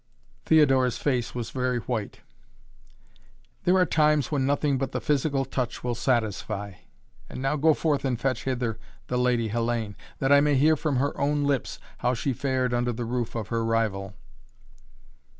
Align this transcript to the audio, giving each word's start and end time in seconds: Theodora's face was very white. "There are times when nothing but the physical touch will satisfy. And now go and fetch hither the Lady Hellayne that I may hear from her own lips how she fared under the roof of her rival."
Theodora's 0.45 0.97
face 0.97 1.35
was 1.35 1.51
very 1.51 1.77
white. 1.81 2.21
"There 3.65 3.75
are 3.75 3.85
times 3.85 4.31
when 4.31 4.47
nothing 4.47 4.79
but 4.79 4.93
the 4.93 4.99
physical 4.99 5.45
touch 5.45 5.83
will 5.83 5.93
satisfy. 5.93 6.73
And 7.29 7.39
now 7.39 7.55
go 7.55 7.77
and 8.03 8.19
fetch 8.19 8.45
hither 8.45 8.79
the 9.09 9.17
Lady 9.19 9.49
Hellayne 9.49 9.93
that 10.17 10.31
I 10.31 10.41
may 10.41 10.55
hear 10.55 10.75
from 10.75 10.95
her 10.95 11.15
own 11.21 11.43
lips 11.43 11.77
how 11.99 12.15
she 12.15 12.33
fared 12.33 12.73
under 12.73 12.91
the 12.91 13.05
roof 13.05 13.35
of 13.35 13.49
her 13.49 13.63
rival." 13.63 14.15